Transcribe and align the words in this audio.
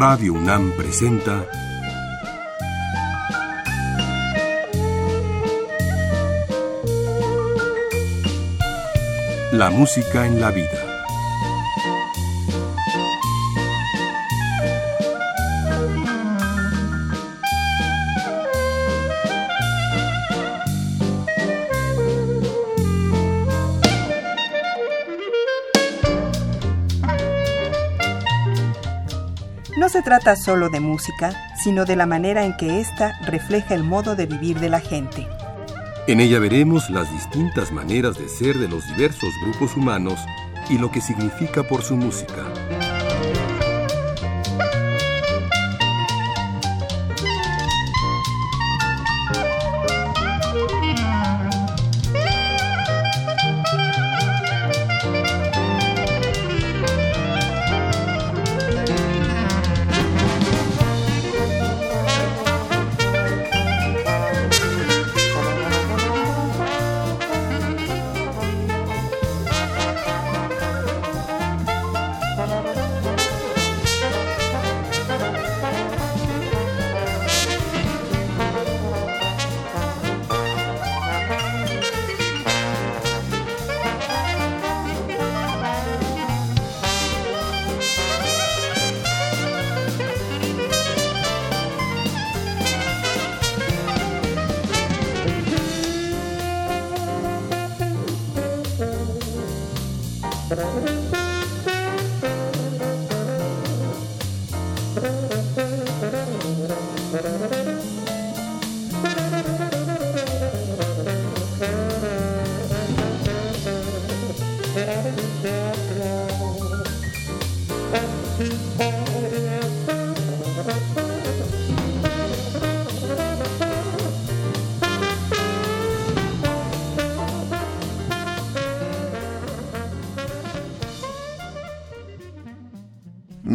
Radio 0.00 0.32
UNAM 0.32 0.72
presenta 0.78 1.44
La 9.52 9.68
música 9.68 10.24
en 10.24 10.40
la 10.40 10.52
vida. 10.52 10.79
Trata 30.10 30.34
solo 30.34 30.70
de 30.70 30.80
música, 30.80 31.30
sino 31.54 31.84
de 31.84 31.94
la 31.94 32.04
manera 32.04 32.44
en 32.44 32.56
que 32.56 32.80
ésta 32.80 33.16
refleja 33.26 33.76
el 33.76 33.84
modo 33.84 34.16
de 34.16 34.26
vivir 34.26 34.58
de 34.58 34.68
la 34.68 34.80
gente. 34.80 35.28
En 36.08 36.18
ella 36.18 36.40
veremos 36.40 36.90
las 36.90 37.08
distintas 37.12 37.70
maneras 37.70 38.18
de 38.18 38.28
ser 38.28 38.58
de 38.58 38.66
los 38.66 38.84
diversos 38.88 39.30
grupos 39.44 39.76
humanos 39.76 40.18
y 40.68 40.78
lo 40.78 40.90
que 40.90 41.00
significa 41.00 41.62
por 41.62 41.82
su 41.82 41.94
música. 41.94 42.44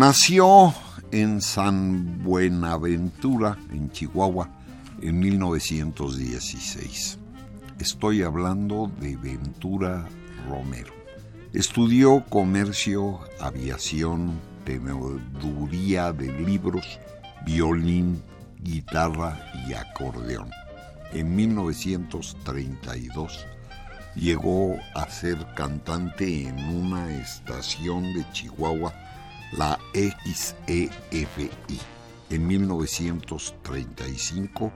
Nació 0.07 0.71
en 1.11 1.41
San 1.41 2.23
Buenaventura, 2.23 3.57
en 3.71 3.89
Chihuahua, 3.89 4.51
en 5.01 5.17
1916. 5.17 7.17
Estoy 7.79 8.21
hablando 8.21 8.91
de 8.99 9.17
Ventura 9.17 10.07
Romero. 10.47 10.93
Estudió 11.53 12.23
comercio, 12.29 13.19
aviación, 13.39 14.39
teneduría 14.63 16.13
de 16.13 16.31
libros, 16.39 16.99
violín, 17.43 18.21
guitarra 18.59 19.39
y 19.67 19.73
acordeón. 19.73 20.51
En 21.13 21.35
1932 21.35 23.47
llegó 24.13 24.75
a 24.93 25.09
ser 25.09 25.43
cantante 25.55 26.47
en 26.47 26.59
una 26.59 27.11
estación 27.11 28.13
de 28.13 28.23
Chihuahua 28.33 28.93
la 29.53 29.79
XEFI. 29.93 30.89
En 32.29 32.47
1935 32.47 34.71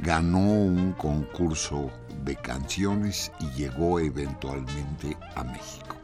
ganó 0.00 0.40
un 0.40 0.92
concurso 0.92 1.90
de 2.24 2.36
canciones 2.36 3.30
y 3.40 3.50
llegó 3.50 4.00
eventualmente 4.00 5.18
a 5.34 5.44
México. 5.44 5.96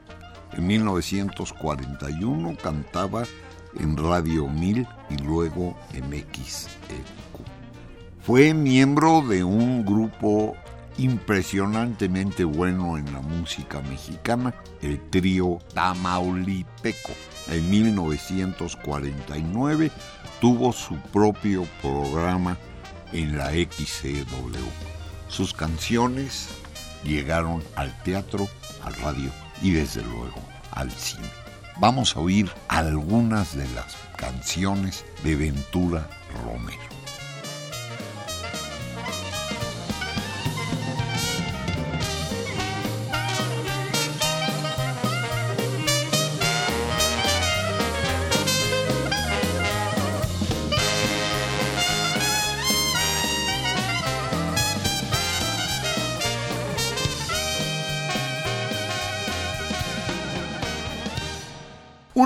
En 0.53 0.67
1941 0.67 2.57
cantaba 2.63 3.25
en 3.79 3.97
Radio 3.97 4.49
1000 4.49 4.87
y 5.11 5.17
luego 5.19 5.77
en 5.93 6.11
XEQ. 6.11 6.69
Fue 8.23 8.55
miembro 8.55 9.21
de 9.23 9.45
un 9.45 9.85
grupo 9.85 10.57
impresionantemente 10.99 12.45
bueno 12.45 12.99
en 12.99 13.13
la 13.13 13.21
música 13.21 13.81
mexicana, 13.81 14.55
el 14.81 15.01
trío 15.11 15.59
Tamaulipeco. 15.75 17.13
En 17.49 17.69
1949 17.71 19.91
tuvo 20.41 20.73
su 20.73 20.97
propio 21.13 21.67
programa 21.81 22.59
en 23.13 23.37
la 23.37 23.51
XCW. 23.51 24.57
Sus 25.29 25.55
canciones 25.55 26.49
llegaron 27.05 27.63
al 27.75 27.97
teatro, 28.03 28.49
al 28.83 28.95
radio 28.95 29.31
y 29.61 29.73
desde 29.73 30.03
luego 30.03 30.41
al 30.73 30.91
cine. 30.91 31.29
Vamos 31.79 32.17
a 32.17 32.21
oír 32.21 32.51
algunas 32.69 33.57
de 33.57 33.67
las 33.75 33.97
canciones 34.17 35.05
de 35.25 35.37
Ventura 35.37 36.09
Romero. 36.45 36.92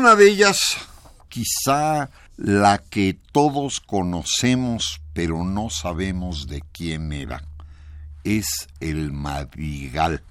Una 0.07 0.15
de 0.15 0.31
ellas, 0.31 0.79
quizá 1.29 2.11
la 2.37 2.79
que 2.79 3.19
todos 3.33 3.81
conocemos 3.81 5.01
pero 5.13 5.43
no 5.43 5.69
sabemos 5.69 6.47
de 6.47 6.63
quién 6.71 7.13
era, 7.13 7.43
es 8.23 8.69
el 8.79 9.11
Madrigal. 9.11 10.23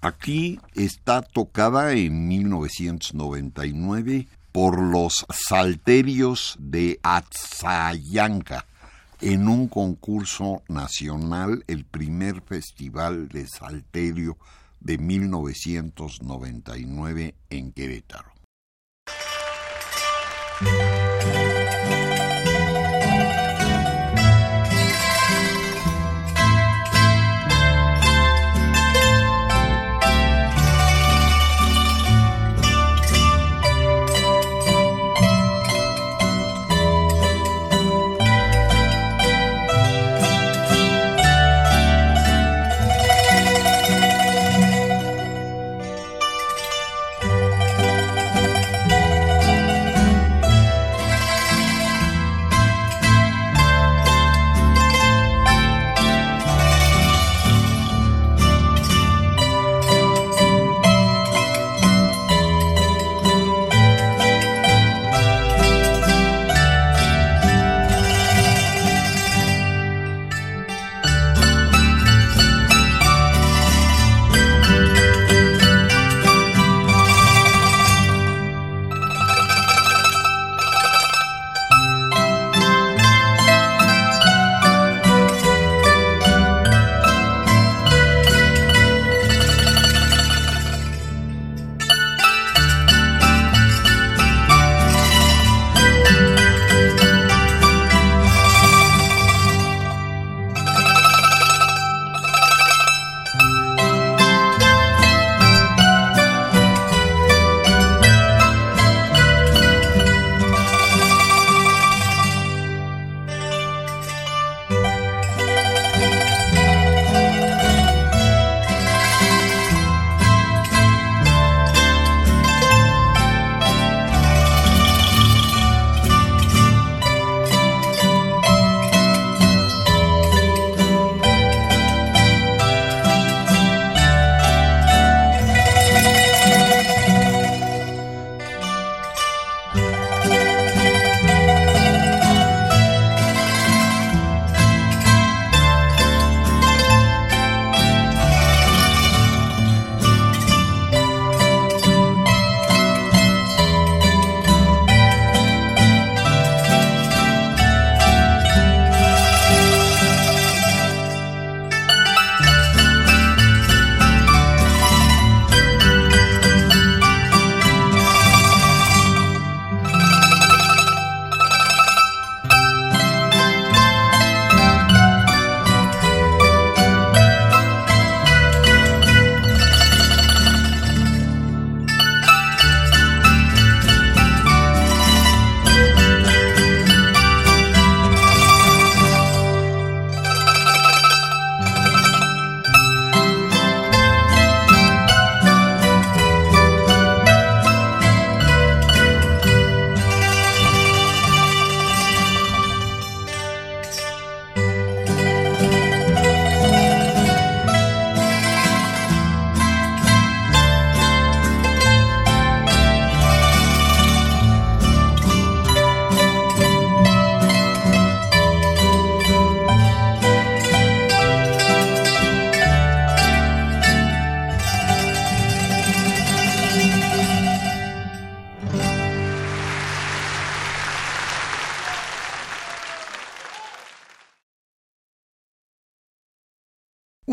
Aquí 0.00 0.60
está 0.74 1.20
tocada 1.20 1.94
en 1.94 2.28
1999 2.28 4.28
por 4.52 4.80
los 4.80 5.26
Salterios 5.48 6.54
de 6.60 7.00
Atzayanca 7.02 8.66
en 9.20 9.48
un 9.48 9.66
concurso 9.66 10.62
nacional, 10.68 11.64
el 11.66 11.84
primer 11.84 12.40
festival 12.40 13.26
de 13.26 13.48
Salterio 13.48 14.38
de 14.78 14.96
1999 14.96 17.34
en 17.50 17.72
Querétaro. 17.72 18.33
Thank 20.60 20.82
you. 20.82 20.93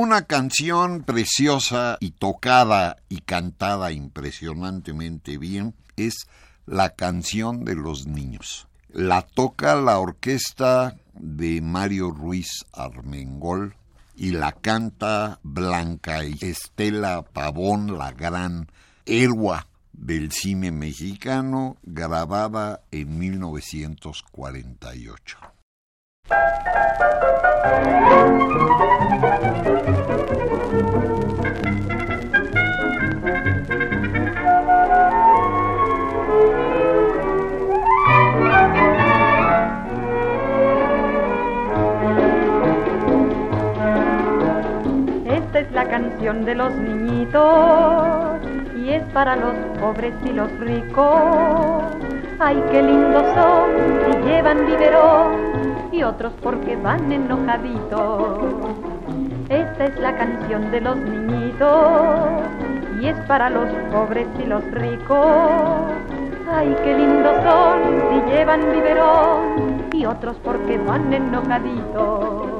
Una 0.03 0.23
canción 0.23 1.03
preciosa 1.03 1.97
y 1.99 2.09
tocada 2.09 2.97
y 3.07 3.21
cantada 3.21 3.91
impresionantemente 3.91 5.37
bien 5.37 5.75
es 5.95 6.25
La 6.65 6.95
canción 6.95 7.65
de 7.65 7.75
los 7.75 8.07
niños. 8.07 8.67
La 8.89 9.21
toca 9.21 9.75
la 9.75 9.99
orquesta 9.99 10.95
de 11.13 11.61
Mario 11.61 12.09
Ruiz 12.09 12.65
Armengol 12.73 13.75
y 14.15 14.31
la 14.31 14.53
canta 14.53 15.39
Blanca 15.43 16.25
y 16.25 16.35
Estela 16.41 17.21
Pavón, 17.21 17.99
la 17.99 18.11
gran 18.11 18.71
héroa 19.05 19.67
del 19.93 20.31
cine 20.31 20.71
mexicano, 20.71 21.77
grabada 21.83 22.81
en 22.89 23.19
1948. 23.19 25.37
Canción 45.91 46.45
de 46.45 46.55
los 46.55 46.73
niñitos 46.73 48.39
y 48.77 48.91
es 48.91 49.03
para 49.11 49.35
los 49.35 49.53
pobres 49.77 50.13
y 50.23 50.29
los 50.29 50.49
ricos. 50.59 51.83
Ay, 52.39 52.63
qué 52.71 52.81
lindos 52.81 53.25
son 53.35 53.71
y 54.09 54.25
llevan 54.25 54.65
biberón 54.65 55.89
y 55.91 56.01
otros 56.03 56.31
porque 56.41 56.77
van 56.77 57.11
enojaditos. 57.11 58.39
Esta 59.49 59.85
es 59.87 59.99
la 59.99 60.15
canción 60.15 60.71
de 60.71 60.79
los 60.79 60.95
niñitos 60.95 62.41
y 63.01 63.07
es 63.07 63.17
para 63.27 63.49
los 63.49 63.67
pobres 63.91 64.29
y 64.41 64.45
los 64.45 64.63
ricos. 64.71 65.91
Ay, 66.49 66.73
qué 66.85 66.93
lindos 66.95 67.35
son 67.43 67.81
si 68.09 68.31
llevan 68.31 68.61
biberón 68.71 69.89
y 69.91 70.05
otros 70.05 70.37
porque 70.41 70.77
van 70.77 71.13
enojaditos. 71.13 72.50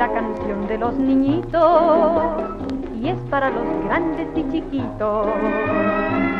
La 0.00 0.08
canción 0.14 0.66
de 0.66 0.78
los 0.78 0.96
niñitos 0.96 2.32
y 2.98 3.08
es 3.08 3.18
para 3.28 3.50
los 3.50 3.64
grandes 3.84 4.28
y 4.34 4.50
chiquitos. 4.50 5.26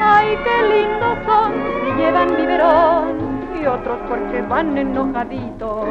Ay, 0.01 0.29
qué 0.45 0.57
lindos 0.73 1.19
son 1.27 1.53
si 1.85 2.01
llevan 2.01 2.29
biberón 2.37 3.19
y 3.61 3.67
otros 3.67 3.99
porque 4.09 4.41
van 4.41 4.79
enojaditos. 4.79 5.87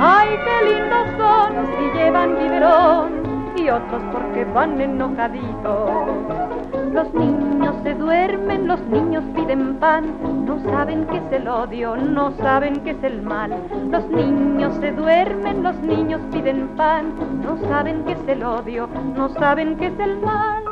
Ay, 0.00 0.28
qué 0.44 0.56
lindos 0.72 1.06
son 1.16 1.52
si 1.78 1.98
llevan 1.98 2.36
biberón 2.36 3.12
y 3.56 3.70
otros 3.70 4.02
porque 4.12 4.44
van 4.46 4.80
enojaditos. 4.80 6.45
Los 6.96 7.12
niños 7.12 7.76
se 7.82 7.92
duermen, 7.92 8.68
los 8.68 8.80
niños 8.86 9.22
piden 9.34 9.76
pan, 9.76 10.14
no 10.46 10.58
saben 10.72 11.06
qué 11.08 11.18
es 11.18 11.42
el 11.42 11.46
odio, 11.46 11.94
no 11.94 12.30
saben 12.38 12.80
qué 12.84 12.92
es 12.92 13.04
el 13.04 13.20
mal. 13.20 13.50
Los 13.90 14.08
niños 14.08 14.74
se 14.80 14.92
duermen, 14.92 15.62
los 15.62 15.76
niños 15.80 16.22
piden 16.32 16.68
pan, 16.68 17.12
no 17.42 17.58
saben 17.68 18.02
qué 18.04 18.12
es 18.12 18.28
el 18.28 18.42
odio, 18.42 18.88
no 19.14 19.28
saben 19.28 19.76
qué 19.76 19.88
es 19.88 20.00
el 20.00 20.16
mal. 20.22 20.64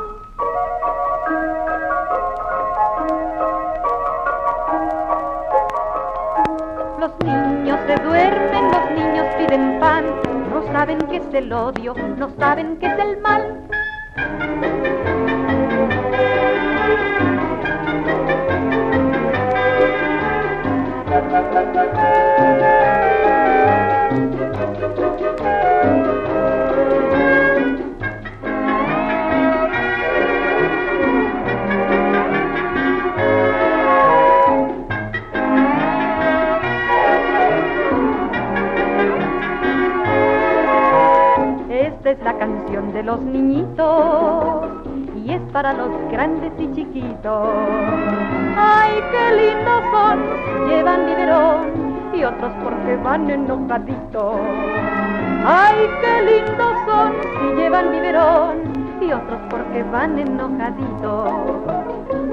Los 6.99 7.11
niños 7.23 7.79
se 7.85 7.95
duermen, 8.03 8.71
los 8.71 8.91
niños 8.97 9.27
piden 9.37 9.79
pan, 9.79 10.05
no 10.49 10.63
saben 10.73 10.97
qué 11.07 11.17
es 11.17 11.33
el 11.35 11.53
odio, 11.53 11.93
no 12.17 12.31
saben 12.39 12.77
qué 12.77 12.87
es 12.87 12.97
el 12.97 13.21
mal. 13.21 14.84
Es 42.05 42.19
la 42.23 42.37
canción 42.37 42.93
de 42.93 43.03
los 43.03 43.19
niñitos 43.19 44.94
para 45.55 45.71
los 45.71 45.89
grandes 46.11 46.51
y 46.59 46.69
chiquitos. 46.73 47.47
Ay, 48.57 49.01
qué 49.09 49.25
lindos 49.37 49.83
son, 49.89 50.19
llevan 50.67 51.05
biberón 51.05 52.11
y 52.13 52.25
otros 52.25 52.51
porque 52.61 52.97
van 52.97 53.29
enojaditos. 53.29 54.35
Ay, 55.45 55.77
qué 56.01 56.21
lindos 56.23 56.73
son 56.85 57.13
si 57.39 57.55
llevan 57.55 57.89
biberón 57.89 58.57
y 58.99 59.13
otros 59.13 59.39
porque 59.49 59.81
van 59.83 60.19
enojaditos. 60.19 61.31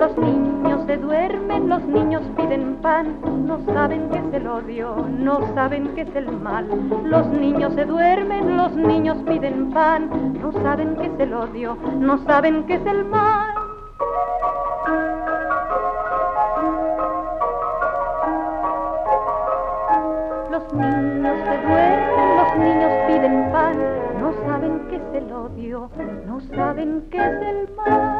Los 0.00 0.18
niños 0.18 0.84
se 0.86 0.96
duermen, 0.96 1.21
los 1.72 1.84
niños 1.86 2.22
piden 2.36 2.76
pan, 2.82 3.16
no 3.46 3.58
saben 3.72 4.10
qué 4.10 4.18
es 4.18 4.34
el 4.34 4.46
odio, 4.46 4.94
no 5.08 5.54
saben 5.54 5.94
qué 5.94 6.02
es 6.02 6.14
el 6.14 6.30
mal. 6.30 6.68
Los 7.02 7.26
niños 7.28 7.72
se 7.72 7.86
duermen, 7.86 8.58
los 8.58 8.72
niños 8.76 9.16
piden 9.26 9.70
pan, 9.72 10.10
no 10.42 10.52
saben 10.52 10.96
qué 10.96 11.06
es 11.06 11.18
el 11.18 11.32
odio, 11.32 11.78
no 11.98 12.18
saben 12.26 12.64
qué 12.66 12.74
es 12.74 12.84
el 12.84 13.06
mal. 13.06 13.54
Los 20.50 20.74
niños 20.74 21.38
se 21.46 21.56
duermen, 21.68 22.36
los 22.36 22.56
niños 22.66 22.92
piden 23.06 23.50
pan, 23.50 23.76
no 24.20 24.34
saben 24.44 24.88
qué 24.90 24.96
es 24.96 25.22
el 25.22 25.32
odio, 25.32 25.90
no 26.26 26.38
saben 26.54 27.08
qué 27.10 27.16
es 27.16 27.42
el 27.50 27.74
mal. 27.76 28.11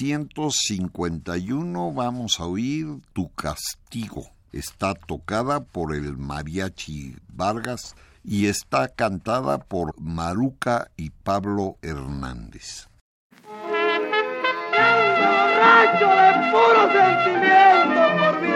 1951 0.00 1.92
vamos 1.92 2.40
a 2.40 2.46
oír 2.46 2.86
Tu 3.12 3.30
castigo. 3.32 4.30
Está 4.52 4.94
tocada 4.94 5.64
por 5.64 5.94
el 5.94 6.16
Mariachi 6.16 7.16
Vargas 7.28 7.94
y 8.24 8.46
está 8.46 8.88
cantada 8.88 9.58
por 9.58 9.94
Maruca 10.00 10.90
y 10.96 11.10
Pablo 11.10 11.76
Hernández. 11.82 12.88
borracho 15.62 16.08
de 16.20 16.32
puro 16.50 16.82
sentimiento 16.92 18.02
por 18.18 18.34
mi 18.40 18.50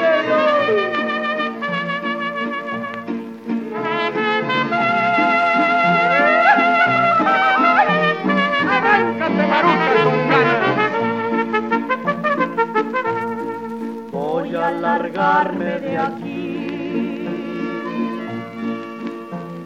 Voy 14.67 14.75
a 14.75 14.81
largarme 14.81 15.79
de 15.79 15.97
aquí. 15.97 17.29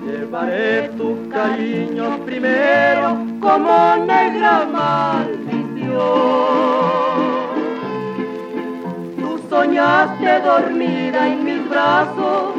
Llevaré 0.05 0.91
tu 0.99 1.27
cariño 1.31 2.19
primero 2.27 3.17
como 3.41 3.97
negra 4.05 4.67
maldición 4.67 5.41
soñaste 9.51 10.41
dormida 10.43 11.27
en 11.27 11.45
mis 11.45 11.69
brazos, 11.69 12.55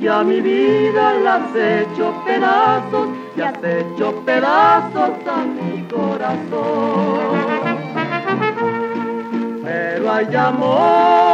ya 0.00 0.22
mi 0.22 0.40
vida 0.40 1.14
la 1.24 1.34
has 1.36 1.54
hecho 1.54 2.14
pedazos, 2.24 3.08
y 3.36 3.40
has 3.42 3.62
hecho 3.62 4.22
pedazos 4.24 5.10
a 5.36 5.44
mi 5.44 5.82
corazón. 5.88 7.42
Pero 9.62 10.10
hay 10.10 10.34
amor, 10.34 11.31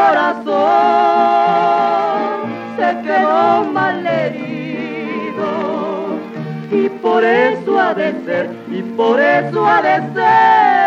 corazón 0.00 0.56
se 2.76 2.88
quedó 3.02 3.64
mal 3.64 4.06
herido 4.06 5.50
y 6.70 6.88
por 6.88 7.24
eso 7.24 7.78
ha 7.78 7.94
de 7.94 8.12
ser, 8.24 8.50
y 8.70 8.82
por 8.82 9.20
eso 9.20 9.66
ha 9.66 9.82
de 9.82 9.96
ser. 10.14 10.79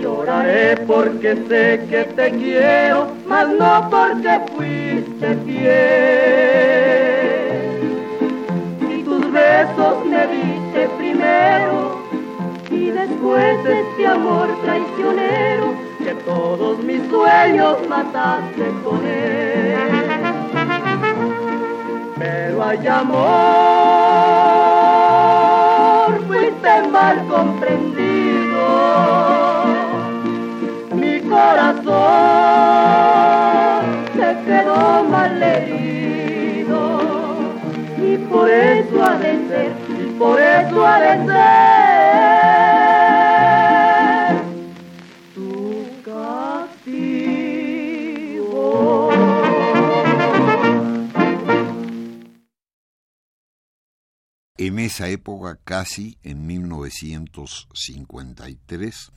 Lloraré 0.00 0.76
porque 0.86 1.34
sé 1.48 1.80
que 1.88 2.04
te 2.14 2.30
quiero, 2.32 3.08
mas 3.26 3.48
no 3.48 3.88
porque 3.90 4.40
fuiste 4.54 5.36
fiel. 5.44 5.66
Si 8.80 9.02
tus 9.02 9.32
besos 9.32 10.04
me 10.04 10.26
diste 10.26 10.88
primero 10.98 12.02
y 12.70 12.90
después 12.90 13.56
este 13.64 14.06
amor 14.06 14.48
traicionero 14.62 15.74
que 15.98 16.14
todos 16.24 16.78
mis 16.84 17.02
sueños 17.08 17.78
mataste 17.88 18.64
con 18.84 19.06
él. 19.06 19.74
Pero 22.18 22.64
hay 22.64 22.86
amor 22.86 23.65
comprendido. 27.28 28.66
Mi 30.94 31.20
corazón 31.20 31.86
se 34.14 34.36
quedó 34.46 35.04
mal 35.04 35.42
herido 35.42 36.80
y 37.98 38.16
por 38.18 38.50
eso 38.50 39.04
ha 39.04 39.16
de 39.18 39.32
ser, 39.48 39.72
por 40.18 40.40
eso 40.40 40.86
ha 40.86 41.00
de 41.00 41.08
ser. 41.08 41.25
Esa 54.86 55.08
época, 55.08 55.58
casi 55.62 56.18
en 56.22 56.46
1953, 56.46 59.12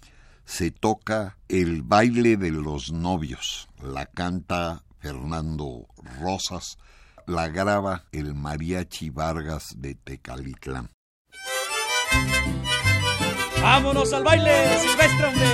se 0.46 0.72
toca 0.72 1.38
el 1.48 1.84
baile 1.84 2.36
de 2.38 2.50
los 2.52 2.92
novios. 2.92 3.70
La 3.82 4.08
canta 4.08 4.84
Fernando 5.00 5.88
Rosas, 6.20 6.78
la 7.28 7.50
graba 7.50 8.06
el 8.12 8.34
Mariachi 8.34 9.12
Vargas 9.12 9.76
de 9.78 9.94
Tecalitlán. 9.96 10.90
Vámonos 13.62 14.12
al 14.14 14.24
baile, 14.24 14.80
Silvestre, 14.80 15.28
hombre. 15.28 15.46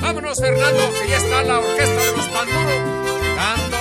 Vámonos, 0.00 0.38
Fernando, 0.38 0.92
que 1.02 1.08
ya 1.08 1.16
está 1.16 1.42
la 1.42 1.58
orquesta 1.58 2.00
de 2.00 2.16
los 2.16 2.28
panduros, 2.28 3.73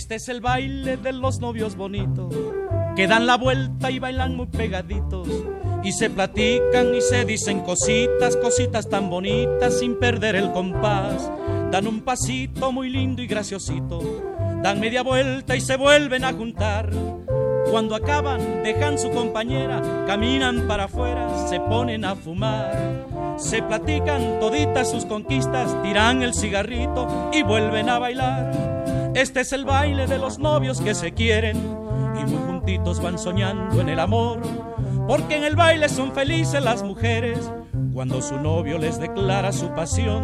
Este 0.00 0.14
es 0.14 0.30
el 0.30 0.40
baile 0.40 0.96
de 0.96 1.12
los 1.12 1.40
novios 1.40 1.76
bonitos 1.76 2.34
que 2.96 3.06
dan 3.06 3.26
la 3.26 3.36
vuelta 3.36 3.90
y 3.90 3.98
bailan 3.98 4.34
muy 4.34 4.46
pegaditos 4.46 5.28
y 5.84 5.92
se 5.92 6.08
platican 6.08 6.94
y 6.94 7.02
se 7.02 7.26
dicen 7.26 7.60
cositas, 7.60 8.38
cositas 8.38 8.88
tan 8.88 9.10
bonitas 9.10 9.78
sin 9.78 9.98
perder 9.98 10.36
el 10.36 10.52
compás. 10.52 11.30
Dan 11.70 11.86
un 11.86 12.00
pasito 12.00 12.72
muy 12.72 12.88
lindo 12.88 13.20
y 13.20 13.26
graciosito, 13.26 14.00
dan 14.62 14.80
media 14.80 15.02
vuelta 15.02 15.54
y 15.54 15.60
se 15.60 15.76
vuelven 15.76 16.24
a 16.24 16.32
juntar. 16.32 16.88
Cuando 17.70 17.94
acaban, 17.94 18.62
dejan 18.62 18.98
su 18.98 19.10
compañera, 19.10 19.82
caminan 20.06 20.66
para 20.66 20.84
afuera, 20.84 21.46
se 21.46 21.60
ponen 21.60 22.06
a 22.06 22.16
fumar. 22.16 23.36
Se 23.36 23.62
platican 23.62 24.40
toditas 24.40 24.90
sus 24.90 25.04
conquistas, 25.04 25.76
tiran 25.82 26.22
el 26.22 26.32
cigarrito 26.32 27.28
y 27.34 27.42
vuelven 27.42 27.90
a 27.90 27.98
bailar. 27.98 28.69
Este 29.14 29.40
es 29.40 29.52
el 29.52 29.64
baile 29.64 30.06
de 30.06 30.18
los 30.18 30.38
novios 30.38 30.80
que 30.80 30.94
se 30.94 31.12
quieren 31.12 31.56
y 31.56 32.24
muy 32.30 32.38
juntitos 32.46 33.02
van 33.02 33.18
soñando 33.18 33.80
en 33.80 33.88
el 33.88 33.98
amor. 33.98 34.40
Porque 35.08 35.36
en 35.36 35.44
el 35.44 35.56
baile 35.56 35.88
son 35.88 36.12
felices 36.12 36.62
las 36.62 36.84
mujeres 36.84 37.50
cuando 37.92 38.22
su 38.22 38.38
novio 38.38 38.78
les 38.78 39.00
declara 39.00 39.52
su 39.52 39.74
pasión. 39.74 40.22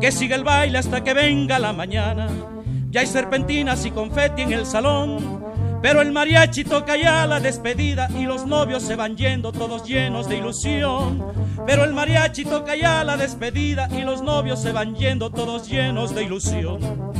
Que 0.00 0.12
siga 0.12 0.36
el 0.36 0.44
baile 0.44 0.78
hasta 0.78 1.02
que 1.02 1.14
venga 1.14 1.58
la 1.58 1.72
mañana. 1.72 2.28
Ya 2.90 3.00
hay 3.00 3.06
serpentinas 3.06 3.84
y 3.86 3.90
confeti 3.90 4.42
en 4.42 4.52
el 4.52 4.66
salón. 4.66 5.42
Pero 5.82 6.00
el 6.00 6.12
mariachi 6.12 6.62
toca 6.62 6.96
ya 6.96 7.26
la 7.26 7.40
despedida 7.40 8.08
y 8.16 8.22
los 8.22 8.46
novios 8.46 8.84
se 8.84 8.94
van 8.94 9.16
yendo 9.16 9.50
todos 9.50 9.84
llenos 9.84 10.28
de 10.28 10.36
ilusión. 10.36 11.24
Pero 11.66 11.82
el 11.82 11.92
mariachi 11.92 12.44
toca 12.44 12.76
ya 12.76 13.02
la 13.02 13.16
despedida 13.16 13.88
y 13.90 14.02
los 14.02 14.22
novios 14.22 14.62
se 14.62 14.70
van 14.70 14.94
yendo 14.94 15.30
todos 15.30 15.68
llenos 15.68 16.14
de 16.14 16.22
ilusión. 16.22 17.11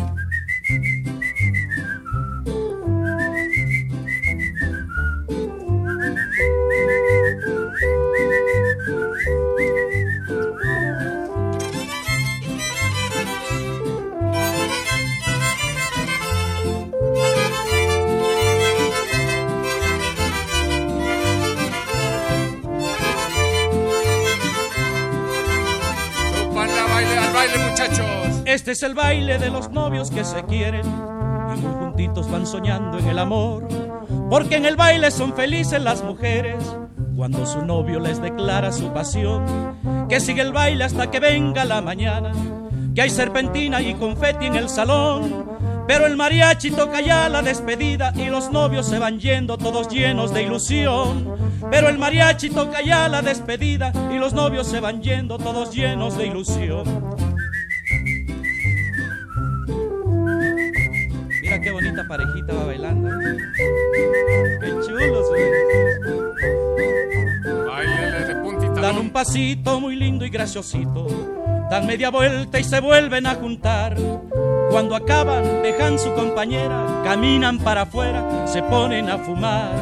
Es 28.73 28.83
el 28.83 28.95
baile 28.95 29.37
de 29.37 29.50
los 29.50 29.71
novios 29.71 30.11
que 30.11 30.25
se 30.25 30.45
quieren 30.45 30.87
y 30.87 31.61
muy 31.61 31.75
juntitos 31.75 32.31
van 32.31 32.47
soñando 32.47 32.99
en 32.99 33.07
el 33.07 33.19
amor. 33.19 33.69
Porque 34.31 34.57
en 34.57 34.64
el 34.64 34.76
baile 34.76 35.11
son 35.11 35.35
felices 35.35 35.79
las 35.83 36.02
mujeres 36.02 36.57
cuando 37.14 37.45
su 37.45 37.67
novio 37.67 38.00
les 38.00 38.23
declara 38.23 38.73
su 38.73 38.91
pasión. 38.91 39.45
Que 40.09 40.21
sigue 40.21 40.41
el 40.41 40.55
baile 40.55 40.85
hasta 40.85 41.11
que 41.11 41.21
venga 41.21 41.67
la 41.67 41.83
mañana. 41.83 42.33
Que 42.95 43.02
hay 43.02 43.11
serpentina 43.11 43.83
y 43.83 43.93
confeti 43.93 44.47
en 44.47 44.57
el 44.57 44.71
salón. 44.71 45.45
Pero 45.87 46.07
el 46.07 46.17
mariachi 46.17 46.71
toca 46.71 47.02
ya 47.02 47.29
la 47.29 47.43
despedida 47.43 48.14
y 48.17 48.31
los 48.31 48.50
novios 48.50 48.87
se 48.87 48.99
van 48.99 49.21
yendo 49.21 49.59
todos 49.59 49.91
llenos 49.91 50.33
de 50.33 50.45
ilusión. 50.45 51.29
Pero 51.71 51.91
el 51.91 51.99
mariachi 51.99 52.49
toca 52.49 52.81
ya 52.81 53.07
la 53.11 53.21
despedida 53.21 53.93
y 54.11 54.17
los 54.17 54.33
novios 54.33 54.67
se 54.67 54.81
van 54.81 55.03
yendo 55.03 55.37
todos 55.37 55.75
llenos 55.75 56.16
de 56.16 56.29
ilusión. 56.29 57.22
Bonita 61.92 62.09
parejita 62.09 62.55
va 62.55 62.64
bailando. 62.64 63.11
Qué 64.61 64.68
chulos, 64.87 65.33
de 68.26 68.35
puntita. 68.42 68.81
Dan 68.81 68.98
un 68.98 69.11
pasito 69.11 69.81
muy 69.81 69.96
lindo 69.96 70.24
y 70.24 70.31
graciosito. 70.31 71.07
Dan 71.70 71.87
media 71.87 72.11
vuelta 72.11 72.59
y 72.61 72.64
se 72.64 72.81
vuelven 72.81 73.26
a 73.26 73.35
juntar. 73.35 73.96
Cuando 74.70 74.96
acaban, 74.96 75.62
dejan 75.62 75.98
su 75.98 76.12
compañera, 76.14 77.02
caminan 77.05 77.59
para 77.59 77.83
afuera, 77.83 78.46
se 78.46 78.62
ponen 78.62 79.11
a 79.11 79.18
fumar. 79.18 79.72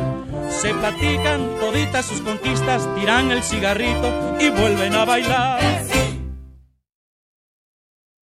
Se 0.49 0.75
platican 0.75 1.49
toditas 1.61 2.07
sus 2.07 2.21
conquistas, 2.23 2.89
tiran 2.97 3.31
el 3.31 3.43
cigarrito 3.43 4.37
y 4.41 4.51
vuelven 4.51 4.95
a 4.95 5.05
bailar. 5.05 5.61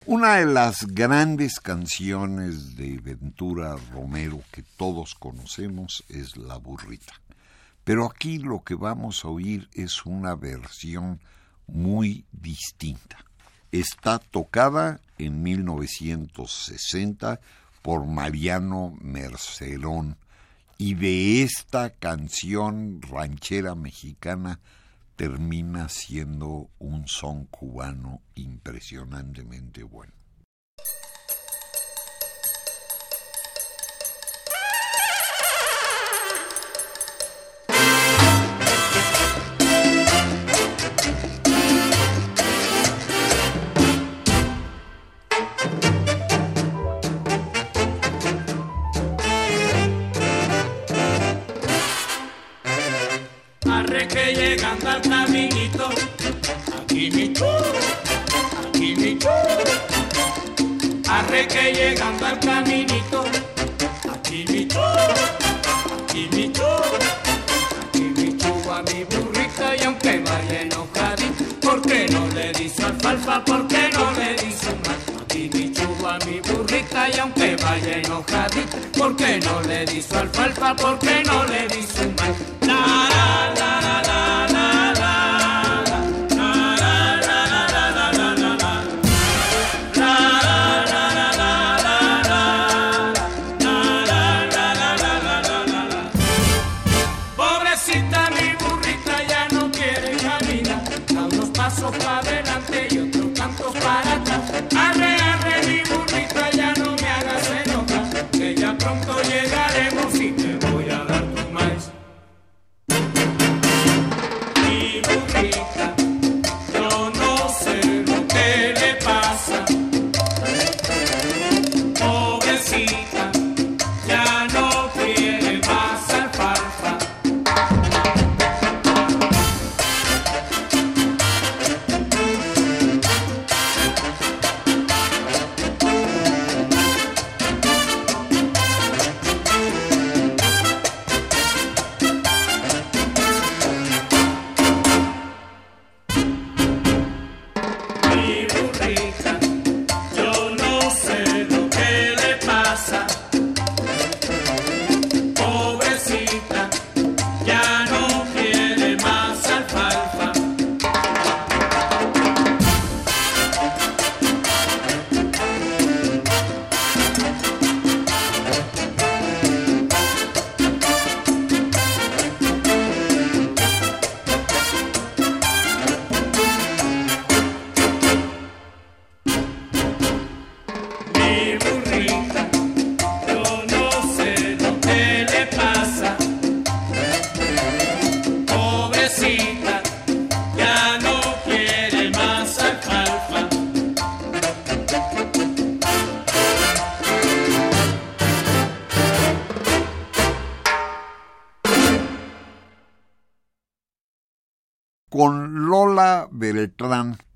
Una 0.09 0.35
de 0.35 0.45
las 0.45 0.87
grandes 0.87 1.59
canciones 1.59 2.77
de 2.77 2.97
Ventura 2.97 3.75
Romero 3.91 4.41
que 4.53 4.63
todos 4.63 5.15
conocemos 5.15 6.05
es 6.07 6.37
La 6.37 6.55
Burrita. 6.55 7.11
Pero 7.83 8.05
aquí 8.05 8.37
lo 8.37 8.63
que 8.63 8.75
vamos 8.75 9.25
a 9.25 9.27
oír 9.27 9.67
es 9.73 10.05
una 10.05 10.33
versión 10.33 11.19
muy 11.67 12.23
distinta. 12.31 13.17
Está 13.73 14.19
tocada 14.19 15.01
en 15.17 15.43
1960 15.43 17.41
por 17.81 18.05
Mariano 18.05 18.97
Mercerón 19.01 20.15
y 20.77 20.93
de 20.93 21.43
esta 21.43 21.89
canción 21.89 23.01
ranchera 23.01 23.75
mexicana 23.75 24.61
termina 25.17 25.89
siendo 25.89 26.69
un 26.77 27.07
son 27.07 27.45
cubano 27.47 28.21
impresionantemente 28.35 29.81
bueno. 29.81 30.16
¿Por 78.97 79.15
qué 79.15 79.39
no 79.39 79.61
le 79.61 79.85
di 79.85 80.01
su 80.01 80.15
alfalfa? 80.15 80.75
¿Por 80.75 80.99
qué 80.99 81.23
no 81.25 81.26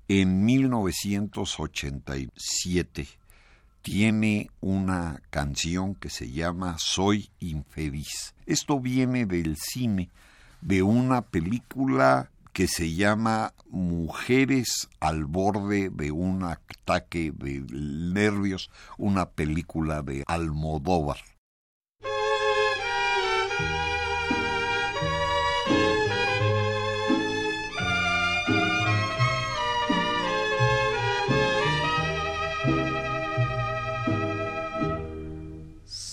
En 0.06 0.44
1987 0.44 3.08
tiene 3.82 4.50
una 4.60 5.20
canción 5.30 5.96
que 5.96 6.10
se 6.10 6.30
llama 6.30 6.76
Soy 6.78 7.28
infeliz. 7.40 8.36
Esto 8.46 8.78
viene 8.78 9.26
del 9.26 9.56
cine, 9.56 10.10
de 10.60 10.84
una 10.84 11.22
película 11.22 12.30
que 12.52 12.68
se 12.68 12.94
llama 12.94 13.52
Mujeres 13.68 14.88
al 15.00 15.24
borde 15.24 15.90
de 15.90 16.12
un 16.12 16.44
ataque 16.44 17.32
de 17.34 17.64
nervios, 17.72 18.70
una 18.96 19.30
película 19.30 20.02
de 20.02 20.22
Almodóvar. 20.28 21.18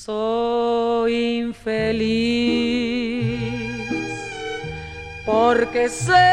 Soy 0.09 1.37
infeliz 1.37 1.93
porque 5.23 5.87
sé 5.87 6.25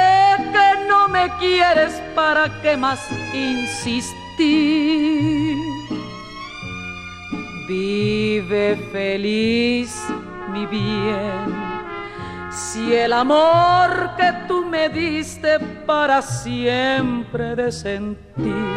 que 0.54 0.88
no 0.88 1.08
me 1.08 1.28
quieres 1.38 2.00
para 2.14 2.62
qué 2.62 2.74
más 2.74 3.06
insistir. 3.34 4.38
Vive 7.68 8.76
feliz, 8.92 9.94
mi 10.52 10.64
bien, 10.64 11.54
si 12.50 12.94
el 12.94 13.12
amor 13.12 14.12
que 14.16 14.32
tú 14.48 14.64
me 14.64 14.88
diste 14.88 15.58
para 15.84 16.22
siempre 16.22 17.54
de 17.54 17.70
sentir 17.70 18.75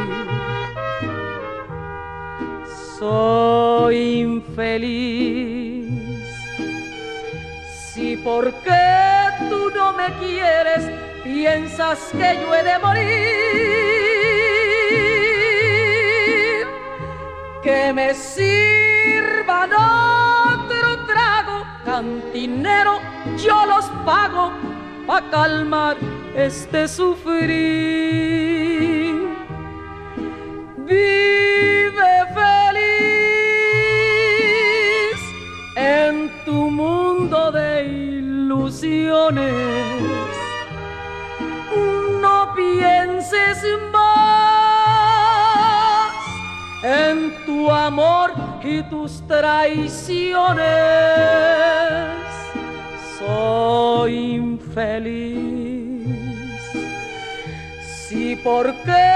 soy 3.00 4.20
infeliz. 4.20 5.88
Si 7.94 8.18
porque 8.18 8.82
tú 9.50 9.72
no 9.74 9.94
me 9.94 10.08
quieres, 10.20 10.84
piensas 11.24 12.00
que 12.12 12.38
yo 12.42 12.54
he 12.54 12.64
de 12.64 12.80
morir, 12.80 13.08
que 17.64 17.94
me 17.94 18.14
sirvan 18.14 19.72
otro 19.74 21.06
trago, 21.06 21.66
cantinero, 21.86 23.00
yo 23.38 23.66
los 23.66 23.86
pago 24.06 24.52
pa' 25.08 25.22
calmar 25.32 25.96
este 26.36 26.88
sufrir. 26.88 28.00
No 42.22 42.54
pienses 42.56 43.66
más 43.92 44.14
en 46.84 47.34
tu 47.44 47.72
amor 47.72 48.32
y 48.64 48.84
tus 48.84 49.26
traiciones. 49.28 50.64
Soy 53.18 54.36
infeliz. 54.36 55.40
Si 57.82 58.36
porque 58.36 59.08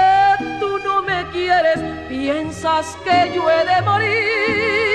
tú 0.58 0.78
no 0.84 1.02
me 1.02 1.24
quieres, 1.30 1.78
piensas 2.08 2.96
que 3.04 3.32
yo 3.32 3.48
he 3.48 3.64
de 3.64 3.82
morir, 3.82 4.93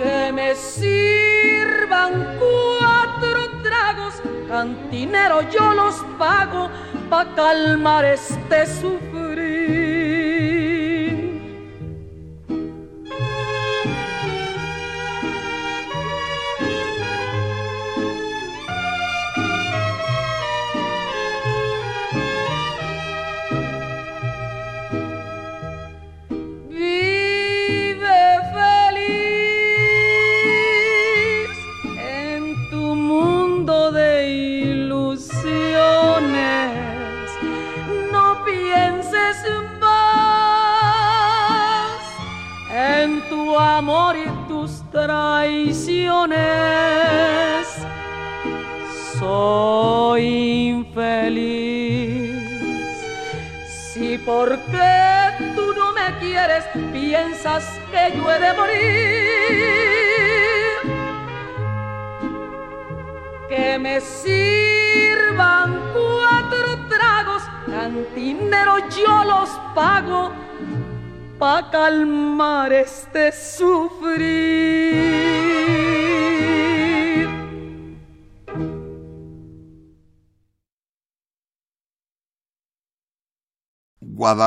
que 0.00 0.32
me 0.32 0.54
sirvan 0.54 2.38
cuatro 2.38 3.50
tragos, 3.62 4.14
cantinero, 4.48 5.42
yo 5.50 5.74
los 5.74 5.96
pago 6.18 6.70
pa' 7.10 7.26
calmar 7.34 8.06
este 8.06 8.66
sufrir. 8.66 9.29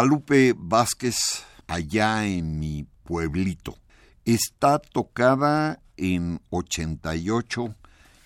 Guadalupe 0.03 0.53
Vázquez, 0.57 1.45
allá 1.65 2.25
en 2.25 2.59
mi 2.59 2.85
pueblito, 3.05 3.77
está 4.25 4.77
tocada 4.77 5.79
en 5.95 6.41
88 6.49 7.73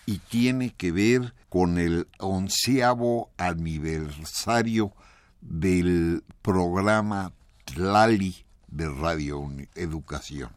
y 0.08 0.18
tiene 0.18 0.74
que 0.74 0.92
ver 0.92 1.36
con 1.50 1.78
el 1.78 2.08
onceavo 2.18 3.30
aniversario 3.38 4.92
del 5.40 6.24
programa 6.42 7.32
Tlali 7.66 8.44
de 8.70 8.90
Radio 8.90 9.48
Educación. 9.76 10.57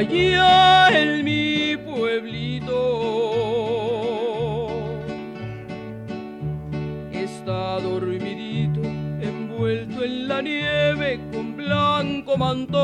Allá 0.00 0.98
en 0.98 1.24
mi 1.24 1.76
pueblito 1.76 2.78
está 7.12 7.78
dormidito, 7.80 8.80
envuelto 9.20 10.02
en 10.02 10.28
la 10.28 10.40
nieve 10.40 11.20
con 11.30 11.54
blanco 11.54 12.38
mantón. 12.38 12.80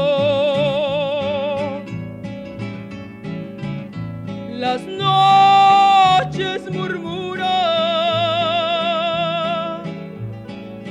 Las 4.61 4.83
noches 4.87 6.71
murmura, 6.71 7.55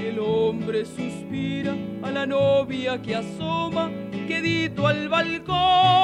el 0.07 0.17
hombre 0.19 0.85
suspira 0.85 1.75
a 2.01 2.09
la 2.09 2.25
novia 2.25 2.99
que 2.99 3.15
asoma 3.15 3.91
quedito 4.27 4.87
al 4.87 5.07
balcón. 5.07 5.94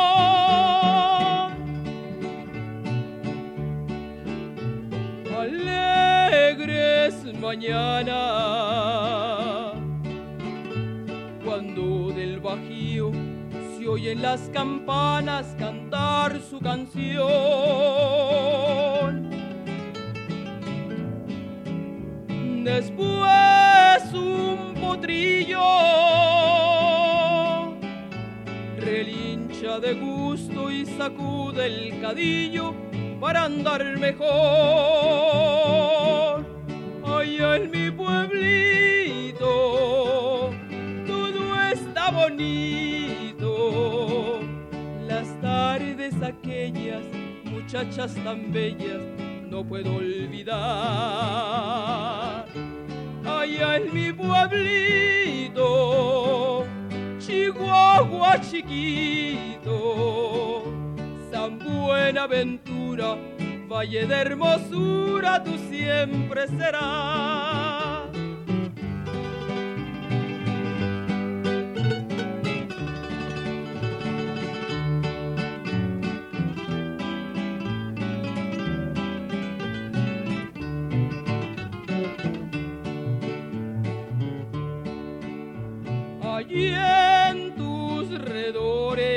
Las 14.31 14.49
campanas 14.53 15.45
cantar 15.59 16.39
su 16.49 16.57
canción. 16.61 17.19
Después 22.63 24.13
un 24.13 24.73
potrillo 24.79 25.59
relincha 28.77 29.81
de 29.81 29.95
gusto 29.95 30.71
y 30.71 30.85
sacude 30.85 31.65
el 31.65 31.99
cadillo 31.99 32.73
para 33.19 33.43
andar 33.43 33.83
mejor. 33.99 35.20
Tardes 45.91 46.21
aquellas, 46.21 47.03
muchachas 47.45 48.15
tan 48.23 48.51
bellas, 48.51 49.01
no 49.49 49.63
puedo 49.63 49.95
olvidar. 49.95 50.55
Allá 53.25 53.77
en 53.77 53.93
mi 53.93 54.11
pueblito 54.13 55.65
Chihuahua 57.19 58.39
chiquito, 58.41 59.73
San 61.31 61.59
Buenaventura, 61.59 63.17
Valle 63.67 64.05
de 64.05 64.15
hermosura, 64.15 65.43
tú 65.43 65.57
siempre 65.69 66.47
serás. 66.47 67.60
Allí 86.51 86.67
en 86.67 87.55
tus 87.55 88.11
redores, 88.19 89.07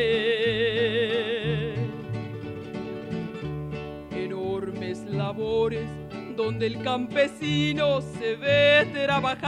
enormes 4.12 5.04
labores 5.06 5.88
donde 6.36 6.68
el 6.68 6.80
campesino 6.82 8.00
se 8.00 8.36
ve 8.36 8.86
trabajar. 8.92 9.42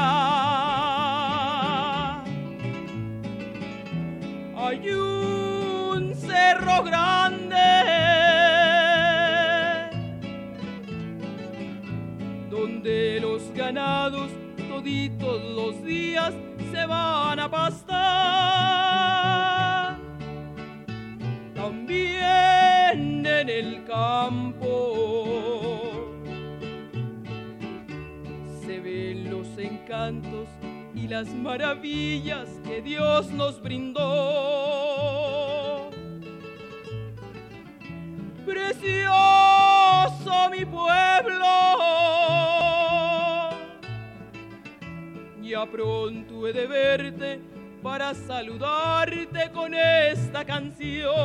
Hay 4.56 4.88
un 4.90 6.12
cerro 6.16 6.82
grande 6.82 7.54
donde 12.50 13.20
los 13.20 13.48
ganados 13.54 14.32
toditos 14.68 15.44
los 15.54 15.84
días 15.84 16.34
van 16.86 17.38
a 17.40 17.50
pastar. 17.50 17.96
También 21.54 23.26
en 23.26 23.48
el 23.48 23.84
campo 23.84 24.94
se 28.64 28.80
ven 28.80 29.30
los 29.30 29.46
encantos 29.58 30.48
y 30.94 31.08
las 31.08 31.28
maravillas 31.28 32.48
que 32.64 32.80
Dios 32.82 33.30
nos 33.30 33.60
brindó. 33.62 34.02
Precioso 38.44 39.55
pronto 45.64 46.46
he 46.46 46.52
de 46.52 46.66
verte 46.66 47.40
para 47.82 48.12
saludarte 48.12 49.50
con 49.52 49.72
esta 49.72 50.44
canción. 50.44 51.16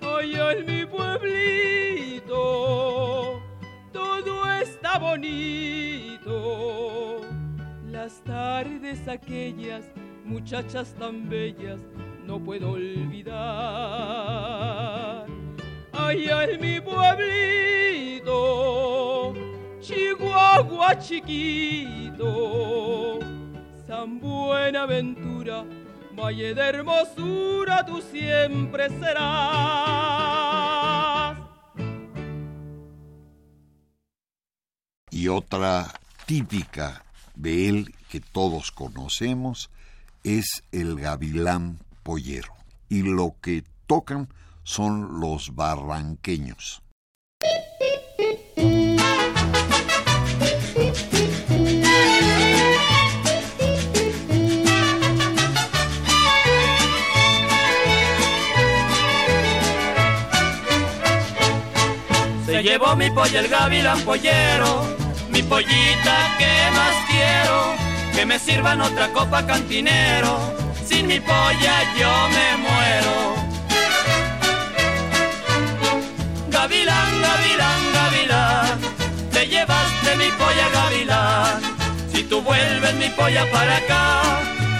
Allá 0.00 0.52
en 0.52 0.64
mi 0.64 0.86
pueblito 0.86 2.32
todo 3.92 4.50
está 4.62 4.98
bonito. 4.98 6.30
Las 7.90 8.22
tardes 8.24 9.06
aquellas, 9.06 9.92
muchachas 10.24 10.94
tan 10.94 11.28
bellas, 11.28 11.80
no 12.24 12.38
puedo 12.38 12.70
olvidar. 12.70 13.36
Allá 15.92 16.44
en 16.44 16.60
mi 16.60 16.80
pueblito 16.80 17.98
Chihuahua 19.88 20.98
chiquito, 20.98 22.28
San 23.86 24.20
Buenaventura, 24.20 25.64
Valle 26.14 26.52
de 26.52 26.60
hermosura, 26.60 27.86
tú 27.86 28.02
siempre 28.02 28.90
serás. 29.00 29.78
Y 35.10 35.28
otra 35.28 35.86
típica 36.26 37.02
de 37.34 37.70
él 37.70 37.94
que 38.10 38.20
todos 38.20 38.70
conocemos 38.70 39.70
es 40.22 40.62
el 40.70 41.00
gavilán 41.00 41.78
pollero. 42.02 42.52
y 42.90 43.02
lo 43.02 43.36
que 43.40 43.64
tocan 43.86 44.28
son 44.64 45.20
los 45.20 45.54
barranqueños. 45.54 46.82
Se 62.58 62.64
llevó 62.64 62.96
mi 62.96 63.08
polla 63.08 63.38
el 63.38 63.46
gavilán 63.46 64.00
pollero, 64.00 64.84
mi 65.30 65.44
pollita 65.44 66.16
que 66.38 66.52
más 66.74 66.96
quiero, 67.08 67.76
que 68.12 68.26
me 68.26 68.36
sirvan 68.36 68.80
otra 68.80 69.12
copa 69.12 69.46
cantinero, 69.46 70.40
sin 70.84 71.06
mi 71.06 71.20
polla 71.20 71.74
yo 71.96 72.10
me 72.34 72.56
muero. 72.64 73.14
Gavilán, 76.48 77.22
gavilán, 77.22 77.92
gavilán, 77.94 78.80
te 79.30 79.46
llevaste 79.46 80.16
mi 80.16 80.28
polla 80.32 80.68
gavilán, 80.72 81.60
si 82.12 82.24
tú 82.24 82.42
vuelves 82.42 82.94
mi 82.94 83.08
polla 83.10 83.46
para 83.52 83.76
acá, 83.76 84.22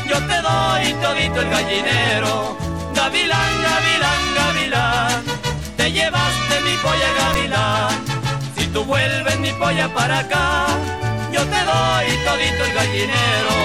yo 0.08 0.16
te 0.26 0.42
doy 0.42 0.94
todito 1.00 1.42
el 1.42 1.48
gallinero. 1.48 2.58
Gavilán, 2.92 3.62
gavilán, 3.62 4.34
gavilán, 4.34 5.22
te 5.88 5.94
llevaste 5.94 6.60
mi 6.60 6.76
polla 6.82 7.12
gavilán. 7.18 8.04
Si 8.56 8.66
tú 8.66 8.84
vuelves 8.84 9.38
mi 9.40 9.52
polla 9.52 9.88
para 9.94 10.18
acá, 10.18 10.66
yo 11.32 11.40
te 11.40 11.60
doy 11.70 12.06
todito 12.26 12.64
el 12.64 12.72
gallinero. 12.74 13.56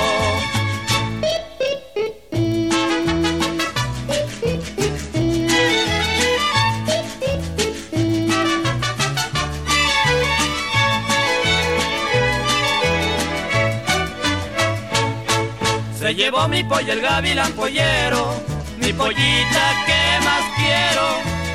Se 15.99 16.15
llevó 16.15 16.47
mi 16.47 16.63
polla 16.63 16.93
el 16.93 17.01
gavilán 17.01 17.51
pollero, 17.53 18.33
mi 18.77 18.93
pollita 18.93 19.65
que 19.85 20.02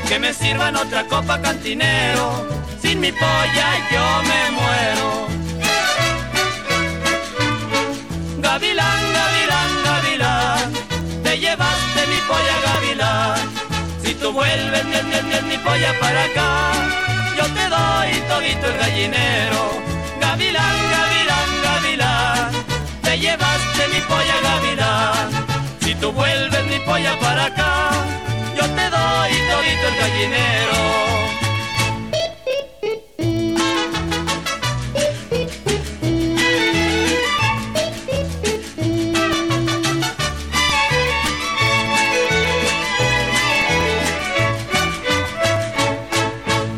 que 0.08 0.18
me 0.18 0.32
sirvan 0.32 0.74
otra 0.74 1.04
copa 1.04 1.38
cantinero, 1.38 2.48
sin 2.80 2.98
mi 2.98 3.12
polla 3.12 3.68
yo 3.92 4.06
me 4.30 4.50
muero. 4.56 5.28
Gavilán, 8.38 9.00
gavilán, 9.18 9.70
gavilán, 9.84 10.72
te 11.22 11.38
llevaste 11.38 12.00
mi 12.06 12.20
polla 12.26 12.56
gavilán, 12.68 13.38
si 14.02 14.14
tú 14.14 14.32
vuelves 14.32 14.84
mi, 14.86 14.98
mi, 15.10 15.48
mi, 15.48 15.58
polla 15.58 15.92
para 16.00 16.24
acá, 16.24 16.72
yo 17.36 17.44
te 17.56 17.68
doy 17.68 18.10
todito 18.30 18.66
el 18.66 18.78
gallinero. 18.78 19.62
Gavilán, 20.20 20.76
gavilán, 20.96 21.50
gavilán, 21.68 22.50
te 23.02 23.18
llevaste 23.18 23.88
mi 23.92 24.00
polla 24.08 24.36
gavilán, 24.42 25.30
si 25.80 25.94
tú 25.96 26.12
vuelves 26.12 26.64
mi 26.64 26.78
polla 26.78 27.18
para 27.20 27.44
acá, 27.44 27.90
te 28.76 28.90
doy 28.90 29.32
todito 29.50 29.86
el 29.88 29.96
gallinero. 30.00 30.78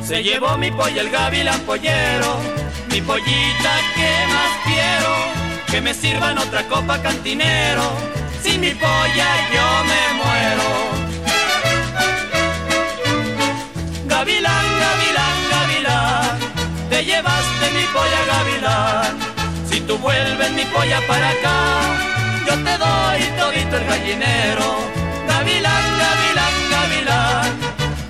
Se 0.03 0.23
llevó 0.25 0.59
mi 0.59 0.71
polla 0.71 1.03
el 1.03 1.11
gavilán 1.11 1.61
pollero, 1.61 2.39
mi 2.91 3.01
pollita 3.01 3.73
que 3.95 4.11
más 4.35 4.53
quiero, 4.65 5.13
que 5.71 5.81
me 5.81 5.95
sirvan 5.95 6.37
otra 6.37 6.63
copa 6.65 7.01
cantinero, 7.01 7.85
sin 8.43 8.61
mi 8.61 8.71
polla 8.71 9.29
yo 9.55 9.85
me 9.89 9.90
polla 17.93 18.25
gavilán, 18.27 19.19
si 19.69 19.81
tú 19.81 19.99
vuelves 19.99 20.53
mi 20.53 20.65
polla 20.65 21.01
para 21.07 21.31
acá, 21.31 21.59
yo 22.47 22.55
te 22.65 22.79
doy 22.79 23.23
todito 23.39 23.77
el 23.77 23.85
gallinero. 23.87 24.69
Gavilán, 25.27 25.85
gavilán, 26.05 26.55
gavilán, 26.71 27.51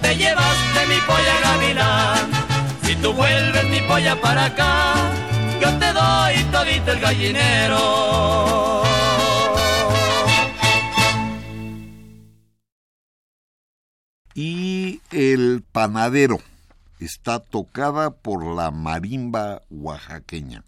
te 0.03 0.17
llevaste 0.17 0.87
mi 0.89 1.01
polla 1.07 1.37
gavilán. 1.43 2.31
Si 2.83 2.97
tú 2.97 3.13
vuelves 3.13 3.65
mi 3.69 3.81
polla 3.81 4.21
para 4.21 4.47
acá, 4.47 4.95
yo 5.61 5.69
te 5.79 5.93
doy 5.93 6.35
todito 6.53 6.93
el 6.93 7.01
gallinero. 7.01 8.11
Y 14.35 15.01
el 15.11 15.63
panadero 15.73 16.41
está 17.01 17.41
tocada 17.41 18.11
por 18.11 18.45
la 18.45 18.71
marimba 18.71 19.63
oaxaqueña. 19.71 20.65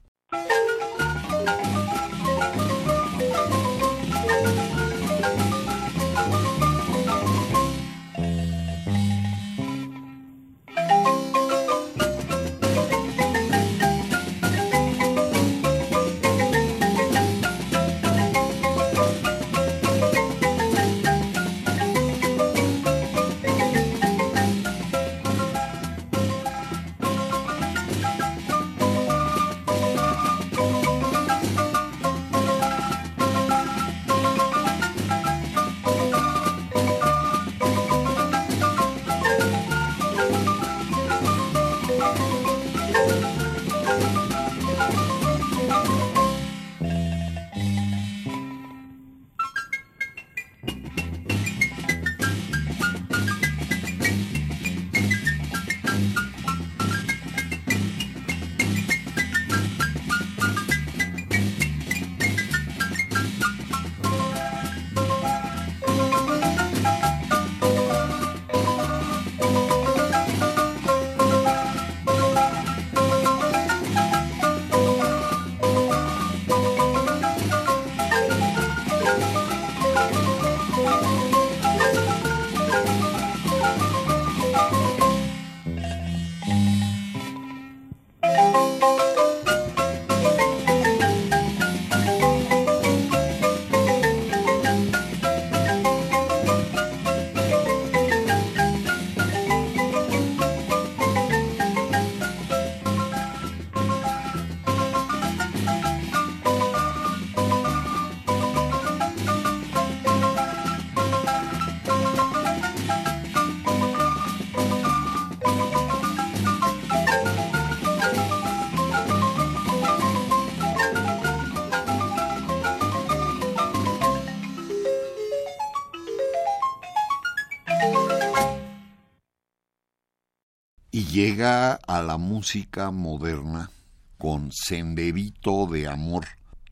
Llega 131.12 131.74
a 131.74 132.00
la 132.00 132.16
música 132.16 132.90
moderna 132.90 133.70
con 134.16 134.50
Senderito 134.50 135.66
de 135.66 135.86
Amor, 135.86 136.24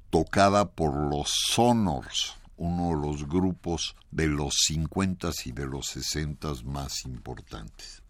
tocada 0.08 0.70
por 0.70 0.96
los 0.96 1.30
Sonors, 1.50 2.36
uno 2.56 2.88
de 2.88 3.06
los 3.06 3.28
grupos 3.28 3.96
de 4.10 4.28
los 4.28 4.54
50 4.66 5.30
y 5.44 5.52
de 5.52 5.66
los 5.66 5.88
60 5.88 6.54
más 6.64 7.04
importantes. 7.04 8.02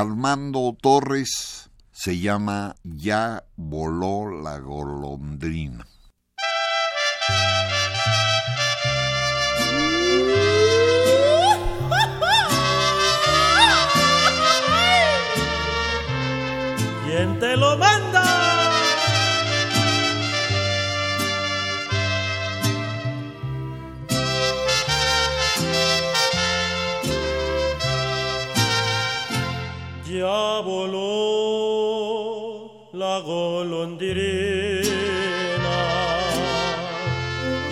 Armando 0.00 0.74
Torres 0.80 1.68
se 1.92 2.18
llama 2.18 2.74
Ya 2.84 3.44
voló 3.56 4.30
la 4.30 4.58
golondrina. 4.58 5.89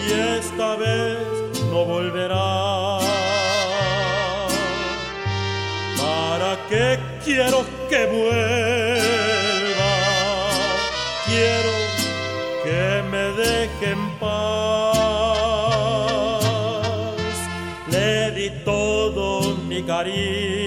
Y 0.08 0.12
esta 0.38 0.76
vez 0.76 1.18
no 1.70 1.84
volverá. 1.84 2.98
¿Para 6.00 6.50
qué 6.68 6.98
quiero 7.24 7.58
que 7.90 8.00
vuelva? 8.06 9.94
Quiero 11.26 11.72
que 12.64 12.82
me 13.10 13.24
deje 13.42 13.86
en 13.96 14.02
paz. 14.18 14.38
Le 17.90 18.30
di 18.32 18.48
todo 18.64 19.56
mi 19.68 19.82
cariño, 19.82 20.57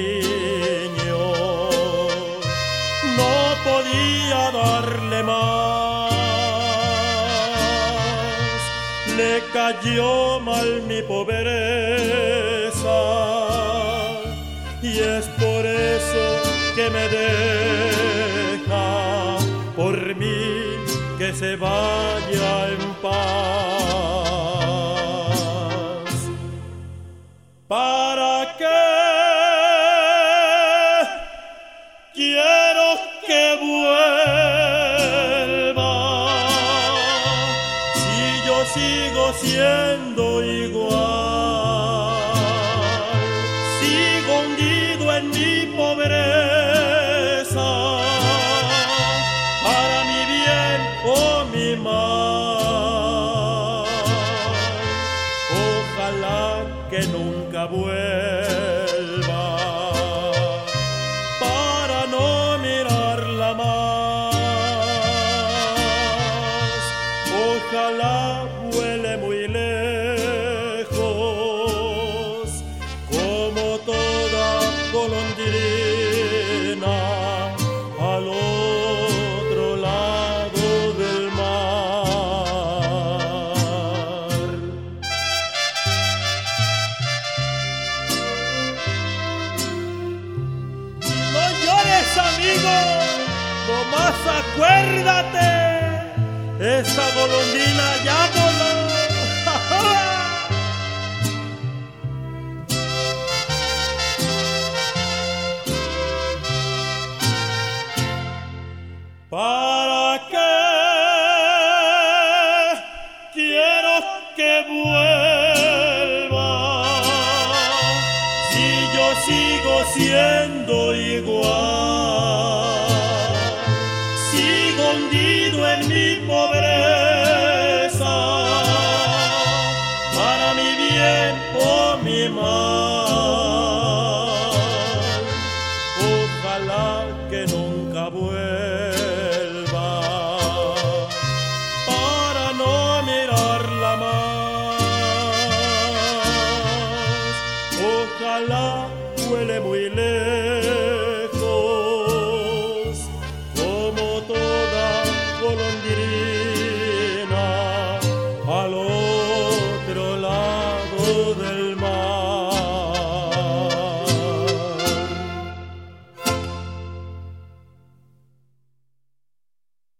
cayó 9.62 10.40
mal 10.40 10.82
mi 10.88 11.02
pobreza 11.04 11.40
y 14.82 15.00
es 15.00 15.26
por 15.44 15.66
eso 15.66 16.26
que 16.76 16.90
me 16.90 17.08
deja 17.20 18.88
por 19.76 20.16
mí 20.16 20.54
que 21.20 21.34
se 21.34 21.56
vaya 21.56 22.70
en 22.70 22.94
paz. 23.04 23.81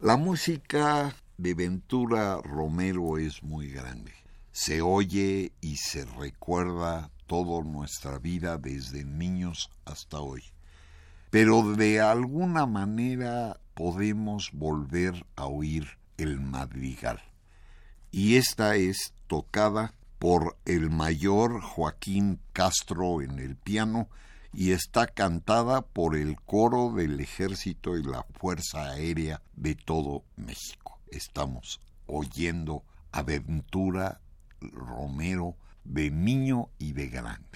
La 0.02 0.16
música 0.16 1.14
de 1.38 1.54
Ventura 1.54 2.40
Romero 2.42 3.18
es 3.18 3.44
muy 3.44 3.70
grande. 3.70 4.12
Se 4.50 4.82
oye 4.82 5.52
y 5.60 5.76
se 5.76 6.04
recuerda 6.04 7.12
toda 7.28 7.62
nuestra 7.62 8.18
vida 8.18 8.58
desde 8.58 9.04
niños 9.04 9.70
hasta 9.84 10.18
hoy. 10.18 10.42
Pero 11.30 11.76
de 11.76 12.00
alguna 12.00 12.66
manera 12.66 13.60
podemos 13.74 14.50
volver 14.52 15.24
a 15.36 15.46
oír 15.46 15.86
el 16.16 16.40
madrigal. 16.40 17.22
Y 18.10 18.34
esta 18.34 18.74
es 18.74 19.14
tocada 19.28 19.94
por 20.18 20.56
el 20.64 20.90
mayor 20.90 21.60
Joaquín 21.60 22.40
Castro 22.52 23.22
en 23.22 23.38
el 23.38 23.54
piano 23.54 24.08
y 24.52 24.72
está 24.72 25.06
cantada 25.06 25.82
por 25.82 26.16
el 26.16 26.40
coro 26.40 26.92
del 26.92 27.20
ejército 27.20 27.96
y 27.96 28.02
la 28.02 28.24
fuerza 28.38 28.90
aérea 28.90 29.42
de 29.56 29.74
todo 29.74 30.24
México. 30.36 30.98
Estamos 31.08 31.80
oyendo 32.06 32.84
Aventura 33.12 34.20
Romero 34.60 35.56
de 35.84 36.10
niño 36.10 36.68
y 36.78 36.92
de 36.92 37.08
grande. 37.08 37.48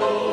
Oh. 0.00 0.27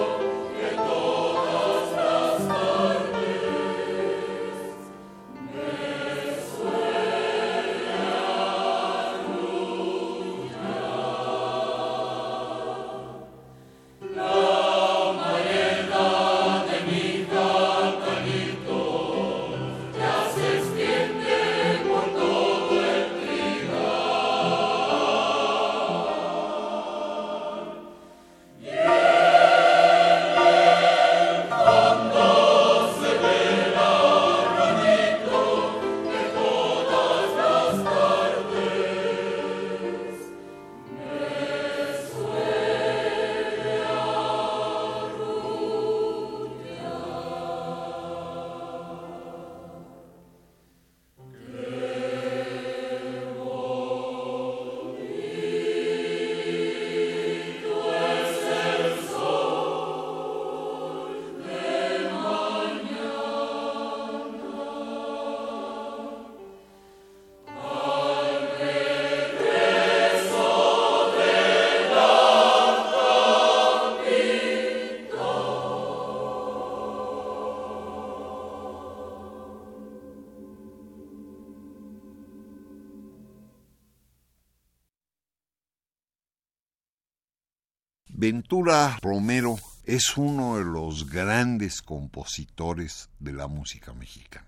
Ventura 88.26 88.98
Romero 89.04 89.56
es 89.84 90.18
uno 90.18 90.58
de 90.58 90.64
los 90.64 91.08
grandes 91.08 91.84
compositores 91.84 93.08
de 93.20 93.34
la 93.34 93.46
música 93.46 93.94
mexicana. 93.94 94.48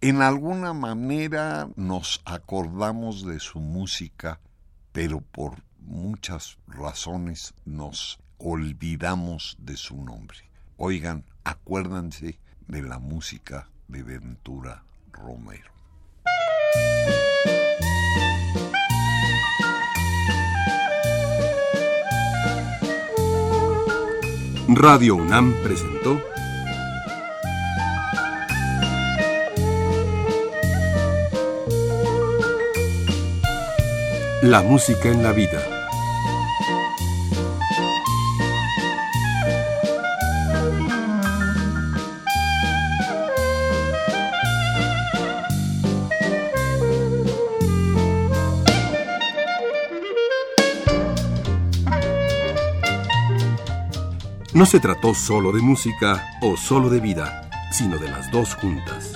En 0.00 0.22
alguna 0.22 0.72
manera 0.72 1.68
nos 1.76 2.22
acordamos 2.24 3.26
de 3.26 3.38
su 3.38 3.60
música, 3.60 4.40
pero 4.92 5.20
por 5.20 5.62
muchas 5.80 6.56
razones 6.66 7.52
nos 7.66 8.20
olvidamos 8.38 9.58
de 9.60 9.76
su 9.76 10.02
nombre. 10.02 10.38
Oigan, 10.78 11.26
acuérdense 11.44 12.38
de 12.68 12.80
la 12.80 12.98
música 12.98 13.68
de 13.86 14.02
Ventura 14.02 14.82
Romero. 15.12 15.70
Radio 24.76 25.16
UNAM 25.16 25.52
presentó 25.64 26.22
La 34.42 34.62
música 34.62 35.08
en 35.08 35.24
la 35.24 35.32
vida. 35.32 35.79
No 54.60 54.66
se 54.66 54.78
trató 54.78 55.14
solo 55.14 55.52
de 55.52 55.62
música 55.62 56.36
o 56.42 56.54
solo 56.54 56.90
de 56.90 57.00
vida, 57.00 57.48
sino 57.72 57.96
de 57.96 58.10
las 58.10 58.30
dos 58.30 58.54
juntas. 58.54 59.14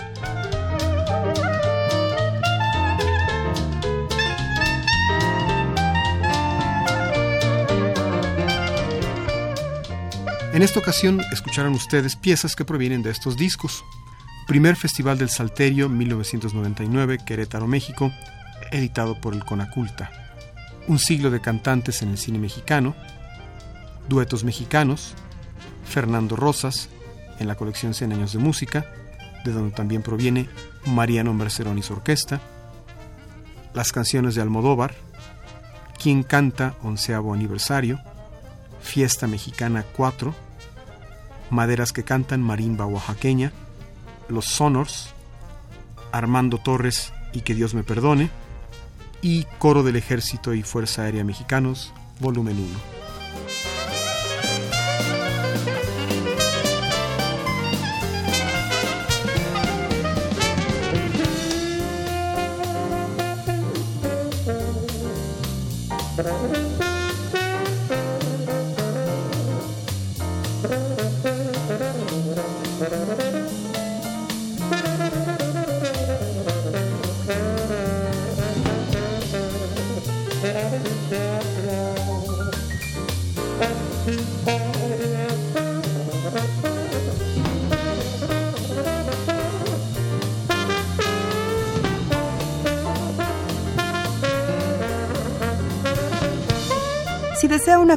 En 10.55 10.63
esta 10.63 10.81
ocasión 10.81 11.21
escucharon 11.31 11.75
ustedes 11.75 12.17
piezas 12.17 12.57
que 12.57 12.65
provienen 12.65 13.03
de 13.03 13.11
estos 13.11 13.37
discos. 13.37 13.85
Primer 14.47 14.77
Festival 14.77 15.19
del 15.19 15.29
Salterio 15.29 15.91
1999, 15.91 17.19
Querétaro, 17.19 17.67
México, 17.67 18.11
editado 18.71 19.21
por 19.21 19.35
el 19.35 19.45
Conaculta. 19.45 20.11
Un 20.89 20.99
siglo 20.99 21.31
de 21.31 21.43
cantantes 21.43 22.01
en 22.01 22.09
el 22.09 22.17
cine 22.17 22.39
mexicano. 22.39 22.95
Duetos 24.09 24.43
mexicanos. 24.43 25.15
Fernando 25.85 26.37
Rosas, 26.37 26.89
en 27.39 27.49
la 27.49 27.55
colección 27.55 27.95
100 27.95 28.13
años 28.13 28.33
de 28.33 28.39
música, 28.39 28.87
de 29.45 29.53
donde 29.53 29.75
también 29.75 30.03
proviene 30.03 30.49
Mariano 30.87 31.35
Mercerón 31.35 31.79
y 31.79 31.83
su 31.83 31.93
orquesta. 31.93 32.41
Las 33.75 33.93
canciones 33.93 34.35
de 34.35 34.43
Almodóvar. 34.43 34.95
Quien 36.01 36.23
canta 36.23 36.75
onceavo 36.83 37.35
aniversario. 37.35 38.01
Fiesta 38.85 39.27
Mexicana 39.27 39.85
4, 39.97 40.35
Maderas 41.51 41.93
que 41.93 42.05
cantan 42.05 42.43
Marimba 42.43 42.85
Oaxaqueña, 42.85 43.51
Los 44.29 44.45
Sonors, 44.45 45.15
Armando 46.13 46.59
Torres 46.59 47.13
y 47.33 47.41
Que 47.41 47.55
Dios 47.55 47.75
me 47.75 47.83
perdone, 47.83 48.31
y 49.23 49.47
Coro 49.59 49.83
del 49.83 49.97
Ejército 49.97 50.53
y 50.53 50.63
Fuerza 50.63 51.03
Aérea 51.03 51.25
Mexicanos, 51.25 51.95
volumen 52.21 52.59
1. 52.59 52.94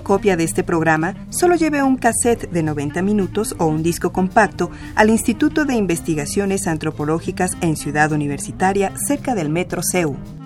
Copia 0.07 0.37
de 0.37 0.45
este 0.45 0.63
programa, 0.63 1.15
solo 1.29 1.55
lleve 1.55 1.83
un 1.83 1.97
cassette 1.97 2.49
de 2.49 2.63
90 2.63 3.01
minutos 3.01 3.53
o 3.59 3.65
un 3.65 3.83
disco 3.83 4.13
compacto 4.13 4.71
al 4.95 5.09
Instituto 5.09 5.65
de 5.65 5.75
Investigaciones 5.75 6.65
Antropológicas 6.65 7.57
en 7.59 7.75
Ciudad 7.75 8.13
Universitaria, 8.13 8.93
cerca 9.05 9.35
del 9.35 9.49
Metro 9.49 9.81
CEU. 9.83 10.36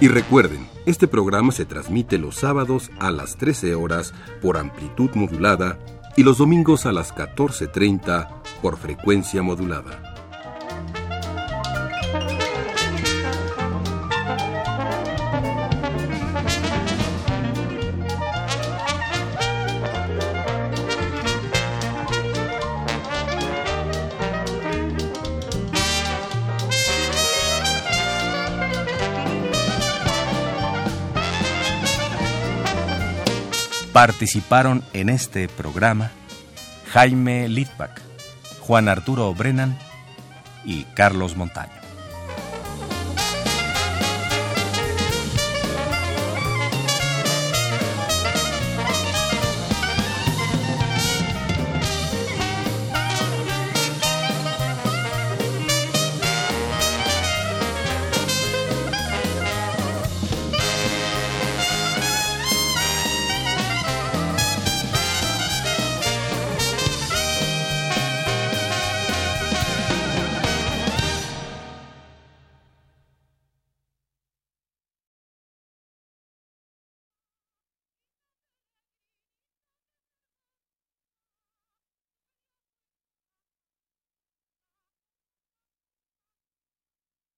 Y 0.00 0.08
recuerden, 0.08 0.66
este 0.86 1.06
programa 1.06 1.52
se 1.52 1.66
transmite 1.66 2.16
los 2.16 2.36
sábados 2.36 2.90
a 2.98 3.10
las 3.10 3.36
13 3.36 3.74
horas 3.74 4.14
por 4.40 4.56
amplitud 4.56 5.10
modulada 5.14 5.78
y 6.16 6.22
los 6.22 6.38
domingos 6.38 6.86
a 6.86 6.92
las 6.92 7.14
14.30 7.14 8.28
por 8.62 8.78
frecuencia 8.78 9.42
modulada. 9.42 10.19
Participaron 34.00 34.82
en 34.94 35.10
este 35.10 35.46
programa 35.46 36.10
Jaime 36.90 37.50
Litvak, 37.50 38.00
Juan 38.60 38.88
Arturo 38.88 39.34
Brennan 39.34 39.78
y 40.64 40.84
Carlos 40.94 41.36
Montaño. 41.36 41.79